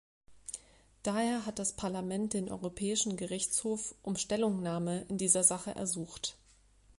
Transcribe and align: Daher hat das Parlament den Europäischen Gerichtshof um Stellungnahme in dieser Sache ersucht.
Daher 1.03 1.45
hat 1.45 1.59
das 1.59 1.73
Parlament 1.73 2.33
den 2.33 2.49
Europäischen 2.49 3.17
Gerichtshof 3.17 3.93
um 4.01 4.15
Stellungnahme 4.15 5.01
in 5.09 5.19
dieser 5.19 5.43
Sache 5.43 5.75
ersucht. 5.75 6.37